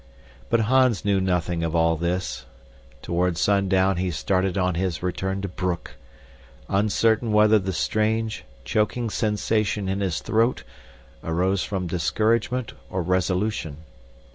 But 0.49 0.61
Hans 0.61 1.05
knew 1.05 1.21
nothing 1.21 1.61
of 1.63 1.75
all 1.75 1.95
this. 1.95 2.47
Toward 3.03 3.37
sundown 3.37 3.97
he 3.97 4.09
started 4.09 4.57
on 4.57 4.73
his 4.73 5.03
return 5.03 5.43
to 5.43 5.47
Broek, 5.47 5.95
uncertain 6.67 7.31
whether 7.31 7.59
the 7.59 7.71
strange, 7.71 8.43
choking 8.65 9.11
sensation 9.11 9.87
in 9.87 9.99
his 9.99 10.19
throat 10.21 10.63
arose 11.23 11.63
from 11.63 11.85
discouragement 11.85 12.73
or 12.89 13.03
resolution. 13.03 13.77